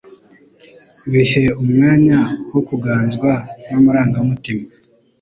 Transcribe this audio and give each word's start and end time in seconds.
bihe 1.11 1.43
umwanya 1.61 2.19
wo 2.51 2.61
kuganzwa 2.67 3.31
n'amarangamutima. 3.69 4.65